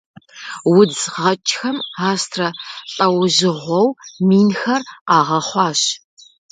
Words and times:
Удз 0.77 1.01
гъэкӏхэм 1.13 1.77
астрэ 2.09 2.49
лӏэужьыгъуэу 2.95 3.89
минхэр 4.27 4.81
къагъэхъуащ. 5.07 5.81